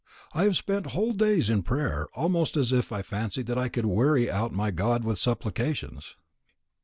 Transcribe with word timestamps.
I 0.33 0.45
have 0.45 0.57
spent 0.57 0.87
whole 0.93 1.11
days 1.13 1.47
in 1.47 1.61
prayer, 1.61 2.07
almost 2.15 2.57
as 2.57 2.71
if 2.71 2.91
I 2.91 3.03
fancied 3.03 3.45
that 3.45 3.59
I 3.59 3.69
could 3.69 3.85
weary 3.85 4.31
out 4.31 4.51
my 4.51 4.71
God 4.71 5.03
with 5.03 5.19
supplications." 5.19 6.15